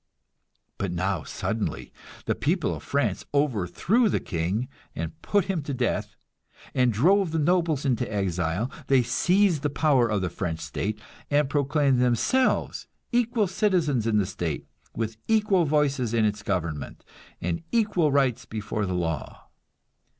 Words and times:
But 0.79 0.91
now 0.91 1.21
suddenly 1.21 1.93
the 2.25 2.33
people 2.33 2.73
of 2.73 2.81
France 2.81 3.23
overthrew 3.35 4.09
the 4.09 4.19
king, 4.19 4.67
and 4.95 5.21
put 5.21 5.45
him 5.45 5.61
to 5.61 5.75
death, 5.75 6.15
and 6.73 6.91
drove 6.91 7.29
the 7.29 7.37
nobles 7.37 7.85
into 7.85 8.11
exile; 8.11 8.71
they 8.87 9.03
seized 9.03 9.61
the 9.61 9.69
power 9.69 10.09
of 10.09 10.21
the 10.21 10.29
French 10.31 10.59
state, 10.59 10.99
and 11.29 11.51
proclaimed 11.51 11.99
themselves 12.01 12.87
equal 13.11 13.45
citizens 13.45 14.07
in 14.07 14.17
the 14.17 14.25
state, 14.25 14.65
with 14.95 15.17
equal 15.27 15.65
voices 15.65 16.15
in 16.15 16.25
its 16.25 16.41
government 16.41 17.05
and 17.39 17.61
equal 17.71 18.11
rights 18.11 18.45
before 18.45 18.87
the 18.87 18.95
law. 18.95 19.49